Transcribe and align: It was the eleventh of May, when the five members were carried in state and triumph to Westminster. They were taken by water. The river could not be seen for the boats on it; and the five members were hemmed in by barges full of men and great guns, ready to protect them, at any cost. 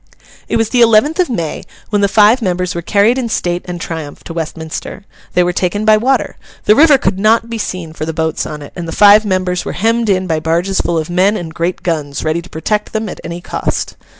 It 0.47 0.57
was 0.57 0.69
the 0.69 0.81
eleventh 0.81 1.19
of 1.19 1.29
May, 1.29 1.63
when 1.91 2.01
the 2.01 2.07
five 2.07 2.41
members 2.41 2.73
were 2.73 2.81
carried 2.81 3.19
in 3.19 3.29
state 3.29 3.61
and 3.65 3.79
triumph 3.79 4.23
to 4.23 4.33
Westminster. 4.33 5.05
They 5.35 5.43
were 5.43 5.53
taken 5.53 5.85
by 5.85 5.97
water. 5.97 6.37
The 6.63 6.73
river 6.75 6.97
could 6.97 7.19
not 7.19 7.51
be 7.51 7.59
seen 7.59 7.93
for 7.93 8.03
the 8.05 8.11
boats 8.11 8.47
on 8.47 8.63
it; 8.63 8.73
and 8.75 8.87
the 8.87 8.91
five 8.93 9.25
members 9.25 9.63
were 9.63 9.73
hemmed 9.73 10.09
in 10.09 10.25
by 10.25 10.39
barges 10.39 10.81
full 10.81 10.97
of 10.97 11.11
men 11.11 11.37
and 11.37 11.53
great 11.53 11.83
guns, 11.83 12.23
ready 12.23 12.41
to 12.41 12.49
protect 12.49 12.93
them, 12.93 13.09
at 13.09 13.21
any 13.23 13.41
cost. 13.41 13.95